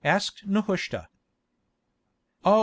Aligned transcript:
asked 0.03 0.47
Nehushta. 0.47 1.09
"Oh! 2.43 2.59